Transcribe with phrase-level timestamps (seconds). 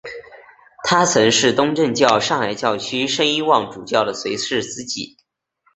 [0.83, 5.15] 他曾是东正教上海教区圣伊望主教的随侍司祭。